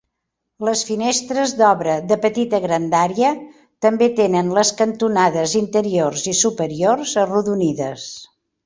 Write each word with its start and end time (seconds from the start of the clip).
Les 0.67 0.79
finestres 0.85 1.51
d'obra, 1.59 1.97
de 2.13 2.17
petita 2.23 2.61
grandària, 2.65 3.35
també 3.87 4.09
tenen 4.21 4.51
les 4.61 4.75
cantonades 4.83 5.55
interiors 5.65 6.29
i 6.35 6.39
superiors 6.45 7.17
arrodonides. 7.27 8.11